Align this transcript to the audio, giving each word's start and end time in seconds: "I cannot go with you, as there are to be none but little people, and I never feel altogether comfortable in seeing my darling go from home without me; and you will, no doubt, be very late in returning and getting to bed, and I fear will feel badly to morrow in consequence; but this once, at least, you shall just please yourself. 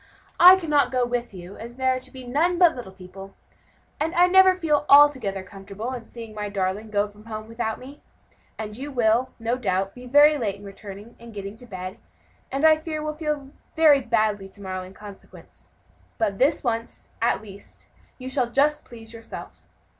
"I 0.39 0.55
cannot 0.55 0.91
go 0.91 1.05
with 1.05 1.31
you, 1.31 1.57
as 1.57 1.75
there 1.75 1.95
are 1.95 1.99
to 1.99 2.09
be 2.09 2.23
none 2.25 2.57
but 2.57 2.75
little 2.75 2.91
people, 2.91 3.35
and 3.99 4.15
I 4.15 4.25
never 4.25 4.55
feel 4.55 4.83
altogether 4.89 5.43
comfortable 5.43 5.93
in 5.93 6.05
seeing 6.05 6.33
my 6.33 6.49
darling 6.49 6.89
go 6.89 7.07
from 7.07 7.25
home 7.25 7.47
without 7.47 7.77
me; 7.77 8.01
and 8.57 8.75
you 8.75 8.91
will, 8.91 9.29
no 9.37 9.57
doubt, 9.59 9.93
be 9.93 10.07
very 10.07 10.39
late 10.39 10.55
in 10.55 10.63
returning 10.63 11.15
and 11.19 11.35
getting 11.35 11.55
to 11.57 11.67
bed, 11.67 11.99
and 12.51 12.65
I 12.65 12.77
fear 12.79 13.03
will 13.03 13.13
feel 13.13 13.51
badly 13.75 14.49
to 14.49 14.61
morrow 14.63 14.81
in 14.81 14.95
consequence; 14.95 15.69
but 16.17 16.39
this 16.39 16.63
once, 16.63 17.09
at 17.21 17.43
least, 17.43 17.87
you 18.17 18.27
shall 18.27 18.49
just 18.49 18.85
please 18.85 19.13
yourself. 19.13 19.67